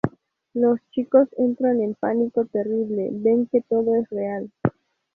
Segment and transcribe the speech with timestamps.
[0.55, 4.49] Los chicos entran un pánico terrible, ven que todo es real.